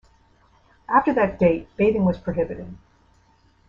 After 0.89 1.13
that 1.13 1.37
date, 1.37 1.67
bathing 1.77 2.05
was 2.05 2.17
prohibited. 2.17 2.75